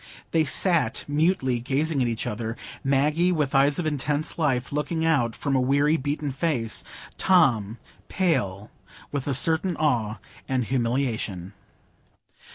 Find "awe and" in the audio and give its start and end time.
9.77-10.65